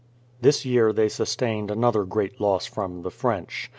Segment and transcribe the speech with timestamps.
[0.41, 3.69] This year they sustained another great loss from the French.